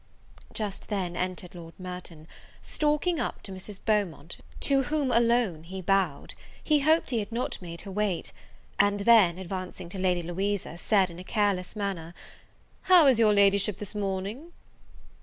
[0.51, 2.27] Just then entered Lord Merton;
[2.59, 3.79] stalking up to Mrs.
[3.85, 8.31] Beaumont, to whom alone he bowed, he hoped he had not made her wait;
[8.79, 12.15] and then, advancing to Lady Louisa, said, in a careless manner,
[12.89, 14.53] "How is your Ladyship this morning?"